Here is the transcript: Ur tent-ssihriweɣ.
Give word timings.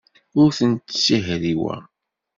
Ur 0.41 0.49
tent-ssihriweɣ. 0.57 1.79